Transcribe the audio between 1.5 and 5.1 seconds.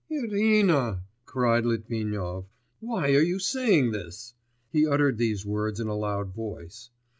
Litvinov, 'why are you saying this?' He